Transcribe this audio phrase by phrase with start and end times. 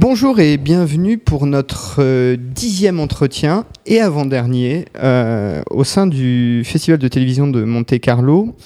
[0.00, 6.98] Bonjour et bienvenue pour notre euh, dixième entretien et avant-dernier euh, au sein du Festival
[6.98, 8.56] de télévision de Monte Carlo.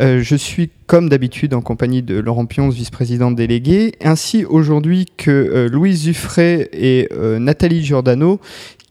[0.00, 5.66] Euh, je suis comme d'habitude en compagnie de Laurent Pionce, vice-président délégué, ainsi aujourd'hui que
[5.68, 7.08] Louise Zuffray et
[7.40, 8.38] Nathalie Giordano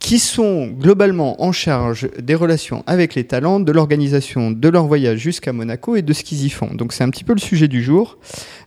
[0.03, 5.17] qui sont globalement en charge des relations avec les talents, de l'organisation de leur voyage
[5.17, 6.73] jusqu'à Monaco et de ce qu'ils y font.
[6.73, 8.17] Donc c'est un petit peu le sujet du jour.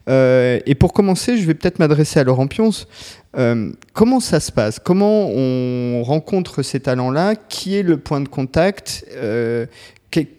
[0.09, 2.87] Euh, et pour commencer, je vais peut-être m'adresser à Laurent Pionce.
[3.37, 4.79] Euh, comment ça se passe?
[4.79, 7.35] Comment on rencontre ces talents-là?
[7.35, 9.05] Qui est le point de contact?
[9.15, 9.67] Euh,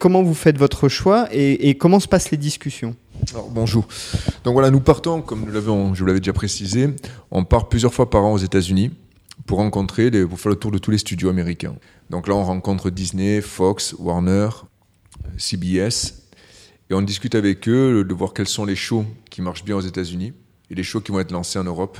[0.01, 1.28] Comment vous faites votre choix?
[1.30, 2.97] Et, comment se passent les discussions?
[3.51, 3.86] Bonjour.
[4.42, 6.89] Donc voilà, nous partons, comme nous je vous l'avais déjà précisé,
[7.30, 8.91] on part plusieurs fois par an aux États-Unis
[9.47, 11.77] pour rencontrer, les, pour faire le tour de tous les studios américains.
[12.11, 14.48] Donc là, on rencontre Disney, Fox, Warner,
[15.36, 16.28] CBS,
[16.91, 19.80] et on discute avec eux de voir quels sont les shows qui marchent bien aux
[19.80, 20.33] États-Unis
[20.70, 21.98] et les shows qui vont être lancés en Europe.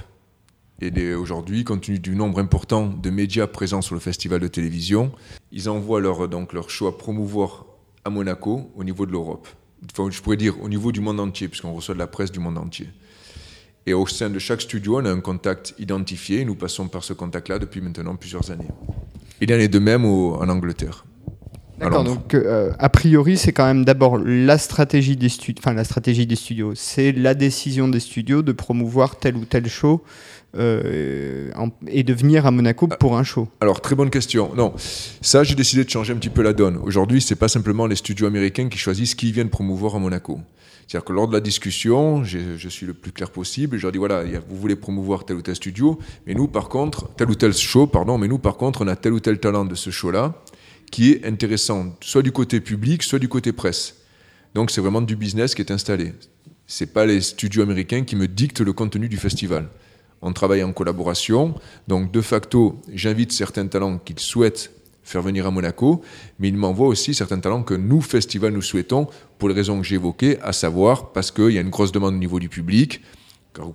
[0.81, 5.13] Et aujourd'hui, compte tenu du nombre important de médias présents sur le festival de télévision,
[5.51, 7.67] ils envoient leur, donc leur show à promouvoir
[8.05, 9.49] à Monaco au niveau de l'Europe.
[9.91, 12.39] Enfin, je pourrais dire au niveau du monde entier, puisqu'on reçoit de la presse du
[12.39, 12.89] monde entier.
[13.87, 16.45] Et au sein de chaque studio, on a un contact identifié.
[16.45, 18.69] Nous passons par ce contact-là depuis maintenant plusieurs années.
[19.41, 21.05] Il en est de même en Angleterre.
[21.79, 25.85] D'accord, donc euh, a priori, c'est quand même d'abord la stratégie des studios, enfin la
[25.85, 30.03] stratégie des studios, c'est la décision des studios de promouvoir tel ou tel show
[30.57, 31.51] euh,
[31.87, 33.49] et de venir à Monaco pour un show.
[33.61, 34.51] Alors très bonne question.
[34.57, 34.73] Non,
[35.21, 36.79] ça j'ai décidé de changer un petit peu la donne.
[36.79, 40.41] Aujourd'hui, c'est pas simplement les studios américains qui choisissent qui viennent promouvoir à Monaco.
[40.89, 43.77] C'est-à-dire que lors de la discussion, je suis le plus clair possible.
[43.77, 47.11] Je leur dis voilà, vous voulez promouvoir tel ou tel studio, mais nous, par contre,
[47.15, 49.67] tel ou tel show, pardon, mais nous, par contre, on a tel ou tel talent
[49.67, 50.43] de ce show-là
[50.91, 53.97] qui est intéressant, soit du côté public, soit du côté presse.
[54.55, 56.15] Donc, c'est vraiment du business qui est installé.
[56.67, 59.69] C'est pas les studios américains qui me dictent le contenu du festival.
[60.23, 61.55] On travaille en collaboration.
[61.87, 64.71] Donc, de facto, j'invite certains talents qu'ils souhaitent
[65.03, 66.03] faire venir à Monaco,
[66.39, 69.07] mais il m'envoie aussi certains talents que nous, festival, nous souhaitons,
[69.39, 72.15] pour les raisons que j'ai évoquées, à savoir parce qu'il y a une grosse demande
[72.15, 73.03] au niveau du public.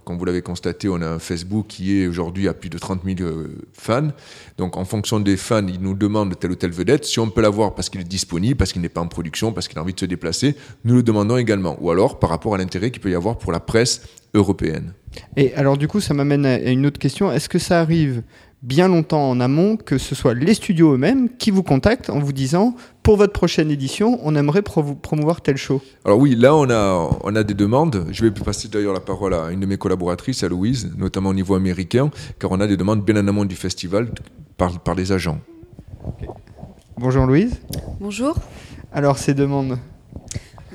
[0.06, 3.02] Comme vous l'avez constaté, on a un Facebook qui est aujourd'hui à plus de 30
[3.04, 4.10] 000 euh, fans.
[4.58, 7.04] Donc, en fonction des fans, ils nous demandent telle ou telle vedette.
[7.04, 9.68] Si on peut l'avoir parce qu'il est disponible, parce qu'il n'est pas en production, parce
[9.68, 11.78] qu'il a envie de se déplacer, nous le demandons également.
[11.82, 14.94] Ou alors, par rapport à l'intérêt qu'il peut y avoir pour la presse européenne.
[15.36, 17.32] Et alors, du coup, ça m'amène à une autre question.
[17.32, 18.24] Est-ce que ça arrive
[18.64, 22.32] bien longtemps en amont que ce soit les studios eux-mêmes qui vous contactent en vous
[22.32, 27.20] disant pour votre prochaine édition, on aimerait promouvoir tel show Alors oui, là on a,
[27.22, 28.08] on a des demandes.
[28.12, 31.34] Je vais passer d'ailleurs la parole à une de mes collaboratrices, à Louise, notamment au
[31.34, 32.10] niveau américain,
[32.40, 34.10] car on a des demandes bien en amont du festival
[34.56, 35.40] par, par les agents.
[36.98, 37.60] Bonjour Louise.
[38.00, 38.38] Bonjour.
[38.94, 39.78] Alors ces demandes?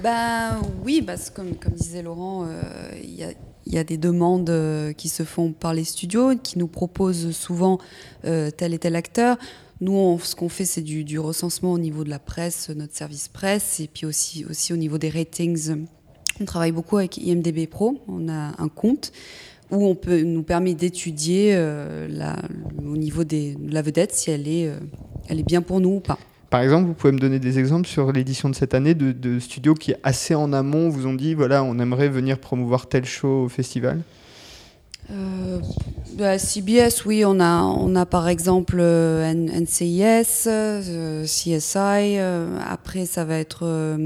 [0.03, 3.31] Ben oui, parce que comme, comme disait Laurent, euh, il y a
[3.69, 7.33] il y a des demandes euh, qui se font par les studios, qui nous proposent
[7.33, 7.79] souvent
[8.25, 9.37] euh, tel et tel acteur.
[9.81, 13.79] Nous, ce qu'on fait, c'est du, recensement au niveau de la presse, notre service presse,
[13.79, 15.87] et puis aussi, aussi au niveau des ratings.
[16.41, 17.99] On travaille beaucoup avec IMDB Pro.
[18.09, 19.13] On a un compte
[19.71, 22.09] où on peut nous permet d'étudier euh,
[22.85, 24.73] au niveau de la vedette si elle est,
[25.29, 26.19] elle est bien pour nous ou pas.
[26.51, 29.75] Par exemple, vous pouvez me donner des exemples sur l'édition de cette année de, studios
[29.75, 33.49] qui, assez en amont, vous ont dit voilà, on aimerait venir promouvoir tel show au
[33.49, 34.01] festival?
[35.11, 35.59] Euh,
[36.15, 42.19] bah, CBS, oui, on a, on a par exemple euh, NCIS, euh, CSI,
[42.67, 43.99] après ça va être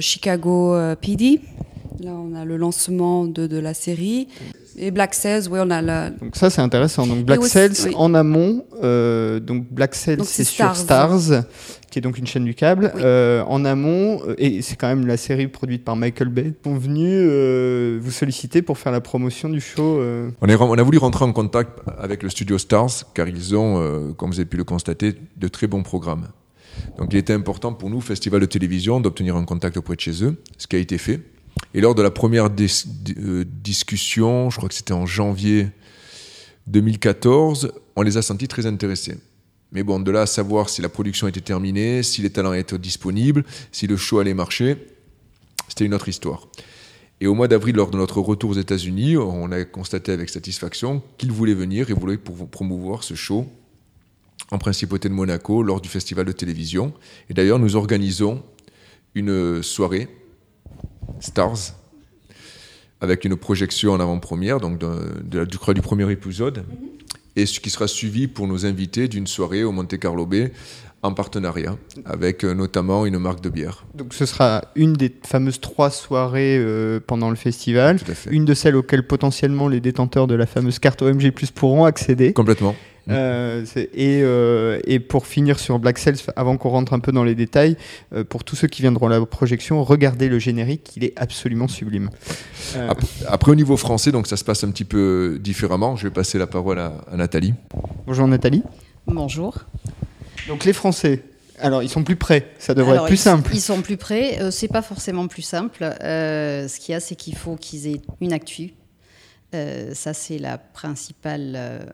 [0.00, 1.40] Chicago PD.
[2.00, 4.28] Là, on a le lancement de la série.
[4.78, 6.10] Et Black Cells, oui, on a la.
[6.10, 7.06] Donc ça, c'est intéressant.
[7.06, 8.64] Donc Black Cells en amont.
[8.82, 11.44] Euh, donc Black Cells, c'est sur Stars,
[11.90, 12.92] qui est donc une chaîne du câble.
[12.96, 16.76] Euh, en amont, euh, et c'est quand même la série produite par Michael Bay, sont
[16.76, 20.00] venus vous solliciter pour faire la promotion du show.
[20.40, 24.14] On, est, on, a voulu rentrer en contact avec le studio Stars, car ils ont,
[24.16, 26.28] comme vous avez pu le constater, de très bons programmes.
[26.98, 30.22] Donc il était important pour nous, Festival de télévision, d'obtenir un contact auprès de chez
[30.22, 31.20] eux, ce qui a été fait.
[31.74, 35.68] Et lors de la première euh, discussion, je crois que c'était en janvier
[36.66, 39.16] 2014, on les a sentis très intéressés.
[39.72, 42.78] Mais bon, de là à savoir si la production était terminée, si les talents étaient
[42.78, 44.76] disponibles, si le show allait marcher,
[45.68, 46.48] c'était une autre histoire.
[47.20, 51.02] Et au mois d'avril, lors de notre retour aux États-Unis, on a constaté avec satisfaction
[51.18, 53.46] qu'ils voulaient venir et voulaient promouvoir ce show
[54.50, 56.92] en principauté de Monaco lors du festival de télévision.
[57.30, 58.42] Et d'ailleurs, nous organisons
[59.14, 60.08] une soirée
[61.26, 61.74] Stars,
[63.00, 66.64] avec une projection en avant-première, donc de, du, du premier épisode,
[67.36, 70.52] et ce qui sera suivi pour nos invités d'une soirée au Monte Carlo Bay
[71.02, 71.76] en partenariat
[72.06, 73.84] avec euh, notamment une marque de bière.
[73.94, 78.30] Donc ce sera une des fameuses trois soirées euh, pendant le festival, Tout à fait.
[78.30, 82.32] une de celles auxquelles potentiellement les détenteurs de la fameuse carte OMG Plus pourront accéder.
[82.32, 82.74] Complètement.
[83.08, 83.64] Euh,
[83.94, 87.34] et, euh, et pour finir sur Black Cells, avant qu'on rentre un peu dans les
[87.34, 87.76] détails,
[88.12, 91.68] euh, pour tous ceux qui viendront à la projection, regardez le générique, il est absolument
[91.68, 92.10] sublime.
[92.76, 95.94] Euh, Ap- Après, au niveau français, donc ça se passe un petit peu différemment.
[95.96, 97.54] Je vais passer la parole à, à Nathalie.
[98.06, 98.62] bonjour Nathalie.
[99.06, 99.58] Bonjour.
[100.48, 101.22] Donc les Français,
[101.60, 103.50] alors ils sont plus prêts, ça devrait Alors, être plus ils- simple.
[103.54, 104.40] Ils sont plus près.
[104.42, 105.84] Euh, c'est pas forcément plus simple.
[106.02, 108.72] Euh, ce qu'il y a, c'est qu'il faut qu'ils aient une actu.
[109.54, 111.86] Euh, ça, c'est euh,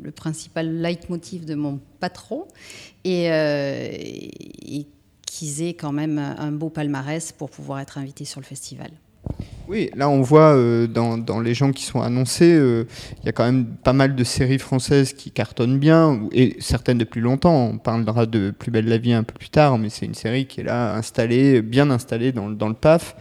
[0.00, 2.46] le principal leitmotiv de mon patron.
[3.04, 4.86] Et, euh, et
[5.26, 8.90] qu'ils aient quand même un beau palmarès pour pouvoir être invités sur le festival.
[9.68, 12.84] Oui, là on voit euh, dans, dans les gens qui sont annoncés, euh,
[13.22, 16.98] il y a quand même pas mal de séries françaises qui cartonnent bien, et certaines
[16.98, 17.70] depuis longtemps.
[17.72, 20.46] On parlera de Plus belle la vie un peu plus tard, mais c'est une série
[20.46, 23.14] qui est là installée, bien installée dans, le- dans le PAF,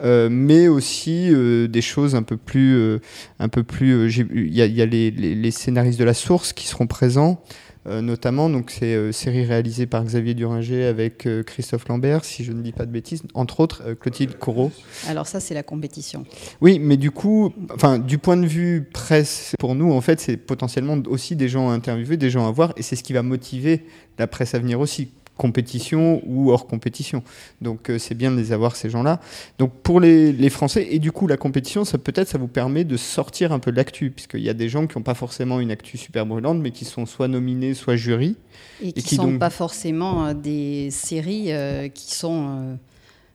[0.00, 1.28] Euh, mais aussi
[1.68, 3.00] des choses un peu plus,
[3.40, 4.08] un peu plus.
[4.32, 7.42] Il y a, les- les scénaristes de la source qui seront présents.
[7.88, 12.44] Euh, notamment, donc c'est euh, série réalisée par Xavier Duringer avec euh, Christophe Lambert, si
[12.44, 14.70] je ne dis pas de bêtises, entre autres Clotilde Corot.
[15.08, 16.24] Alors ça, c'est la compétition.
[16.60, 20.36] Oui, mais du coup, enfin, du point de vue presse, pour nous, en fait, c'est
[20.36, 23.22] potentiellement aussi des gens à interviewer, des gens à voir, et c'est ce qui va
[23.22, 23.84] motiver
[24.18, 27.22] la presse à venir aussi, compétition ou hors compétition.
[27.62, 29.20] Donc, euh, c'est bien de les avoir ces gens-là.
[29.58, 32.84] Donc, pour les, les Français, et du coup, la compétition, ça peut-être, ça vous permet
[32.84, 35.60] de sortir un peu de l'actu, puisqu'il y a des gens qui n'ont pas forcément
[35.60, 38.36] une actu super brûlante, mais qui sont soit nominés, soit jury.
[38.82, 42.74] Et qui qui ne sont donc- pas forcément euh, des séries euh, qui sont euh,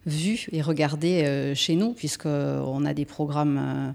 [0.05, 3.93] vues et regardées chez nous, puisqu'on a des programmes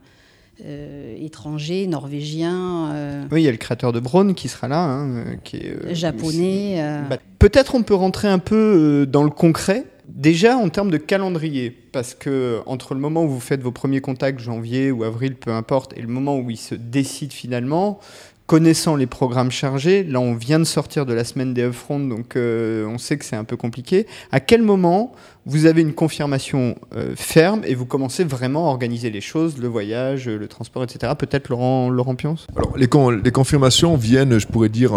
[0.65, 4.83] euh, étrangers, norvégiens, euh, Oui, il y a le créateur de Braun qui sera là,
[4.83, 6.83] hein, euh, qui est euh, japonais.
[7.09, 9.85] Bah, Peut-être on peut rentrer un peu dans le concret.
[10.09, 14.01] Déjà en termes de calendrier, parce que entre le moment où vous faites vos premiers
[14.01, 18.01] contacts, janvier ou avril, peu importe, et le moment où ils se décident finalement,
[18.49, 22.35] connaissant les programmes chargés, là on vient de sortir de la semaine des upfront, donc
[22.35, 24.07] euh, on sait que c'est un peu compliqué.
[24.33, 25.13] À quel moment
[25.45, 29.69] vous avez une confirmation euh, ferme et vous commencez vraiment à organiser les choses, le
[29.69, 31.13] voyage, le transport, etc.
[31.17, 34.95] Peut-être Laurent, Laurent Pionce Alors, les, con- les confirmations viennent, je pourrais dire,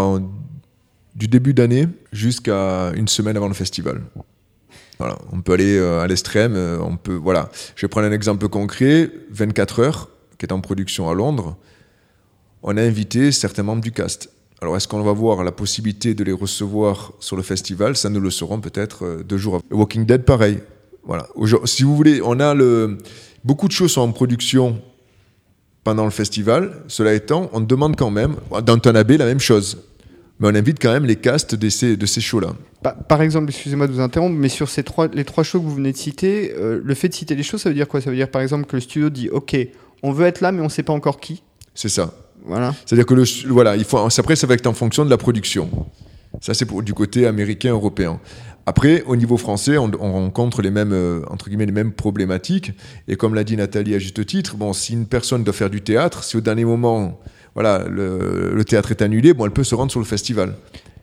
[1.16, 4.02] du début d'année jusqu'à une semaine avant le festival.
[4.98, 6.56] Voilà, on peut aller euh, à l'extrême.
[6.82, 7.50] On peut, voilà.
[7.76, 9.12] Je vais prendre un exemple concret.
[9.32, 11.58] 24 heures, qui est en production à Londres.
[12.64, 14.30] On a invité certains membres du cast.
[14.62, 17.96] Alors, est-ce qu'on va voir la possibilité de les recevoir sur le festival?
[17.96, 19.76] Ça, nous le saurons peut-être euh, deux jours après.
[19.76, 20.60] Walking Dead, pareil.
[21.04, 21.28] Voilà.
[21.66, 23.00] Si vous voulez, on a le...
[23.44, 24.80] beaucoup de choses sont en production
[25.84, 26.84] pendant le festival.
[26.88, 29.82] Cela étant, on demande quand même, dans Tanabe, la même chose.
[30.40, 32.54] Mais on invite quand même les castes de ces, de ces shows-là.
[32.84, 35.66] Bah, par exemple, excusez-moi de vous interrompre, mais sur ces trois, les trois shows que
[35.66, 38.02] vous venez de citer, euh, le fait de citer les choses, ça veut dire quoi?
[38.02, 39.56] Ça veut dire par exemple que le studio dit OK,
[40.04, 41.42] on veut être là, mais on ne sait pas encore qui?
[41.74, 42.14] C'est ça.
[42.46, 42.74] Voilà.
[42.86, 45.70] C'est-à-dire que le, voilà, il faut, après, ça va être en fonction de la production.
[46.40, 48.20] Ça, c'est du côté américain, européen.
[48.66, 52.72] Après, au niveau français, on, on rencontre les mêmes, euh, entre guillemets, les mêmes problématiques.
[53.08, 55.82] Et comme l'a dit Nathalie à juste titre, bon, si une personne doit faire du
[55.82, 57.20] théâtre, si au dernier moment,
[57.54, 60.56] voilà, le, le théâtre est annulé, bon, elle peut se rendre sur le festival.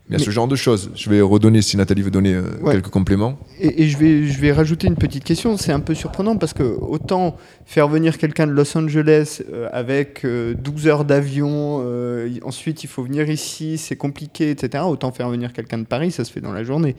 [0.09, 0.91] Il y a Mais- ce genre de choses.
[0.95, 2.73] Je vais redonner, si Nathalie veut donner euh, Ouais.
[2.73, 3.39] quelques compléments.
[3.61, 5.57] Et, et je, vais, je vais rajouter une petite question.
[5.59, 7.37] C'est un peu surprenant parce que autant
[7.67, 12.87] faire venir quelqu'un de Los Angeles euh, avec euh, 12 heures d'avion, euh, ensuite il
[12.87, 14.85] faut venir ici, c'est compliqué, etc.
[14.89, 16.97] Autant faire venir quelqu'un de Paris, ça se fait dans la journée.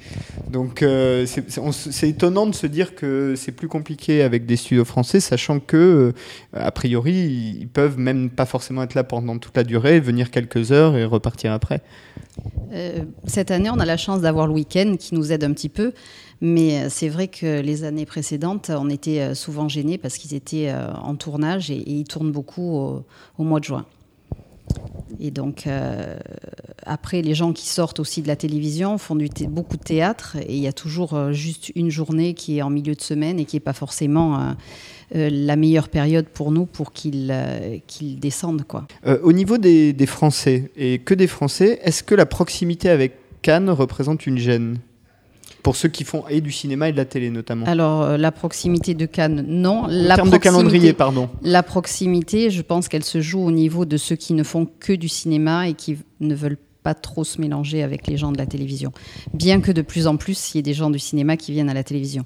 [0.51, 5.19] Donc euh, c'est étonnant de se dire que c'est plus compliqué avec des studios français,
[5.19, 6.11] sachant que, euh,
[6.53, 10.29] a priori, ils- ils peuvent même pas forcément être là pendant toute la durée, venir
[10.29, 11.81] quelques heures et repartir après.
[12.99, 15.69] Euh, cette année, on a la chance d'avoir le week-end qui nous aide un petit
[15.69, 15.93] peu.
[16.41, 20.33] Mais euh, c'est vrai que les années précédentes, on était euh, souvent gênés parce qu'ils
[20.33, 23.05] étaient en tournage et, ils tournent beaucoup au,
[23.37, 23.85] au mois de juin.
[25.19, 26.17] Et donc, euh,
[26.85, 29.17] après, les gens qui sortent aussi de la télévision font
[29.49, 32.69] beaucoup de théâtre et il y a toujours euh, juste une journée qui est en
[32.69, 34.55] milieu de semaine et qui n'est pas forcément
[35.15, 37.33] euh, la meilleure période pour nous pour qu'ils
[38.19, 38.63] descendent.
[38.63, 38.87] Quoi.
[39.23, 44.25] Au niveau des Français, et que des Français, est-ce que la proximité avec Cannes représente
[44.25, 44.77] une gêne?
[45.63, 47.65] Pour ceux qui font et du cinéma et de la télé notamment.
[47.65, 49.83] Alors, euh, la proximité de Cannes, non.
[49.83, 51.29] en La termes de calendrier, pardon.
[51.41, 54.93] La proximité, je pense qu'elle se joue au niveau de ceux qui ne font que
[54.93, 58.45] du cinéma et qui ne veulent pas trop se mélanger avec les gens de la
[58.45, 58.93] télévision.
[59.33, 61.69] Bien que de plus en plus, il y ait des gens du cinéma qui viennent
[61.69, 62.25] à la télévision.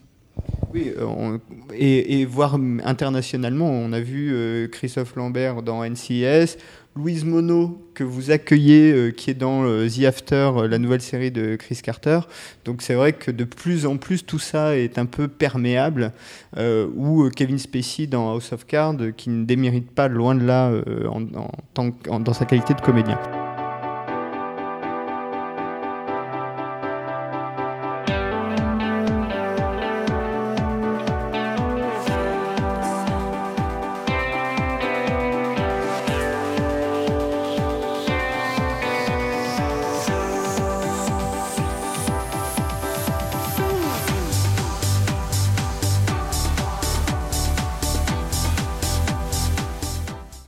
[0.74, 1.40] Oui, euh, on-
[1.74, 6.58] et, et voir hum, internationalement, on a vu euh, Christophe Lambert dans NCIS.
[6.96, 11.80] Louise Monod que vous accueillez, qui est dans The After, la nouvelle série de Chris
[11.84, 12.22] Carter.
[12.66, 16.12] Donc c'est vrai que de plus en plus tout ça est un peu perméable.
[16.58, 20.72] ou Kevin Spacey dans House of Cards, qui ne démérite pas loin de là
[21.10, 21.22] en,
[22.20, 23.20] dans sa qualité de comédien.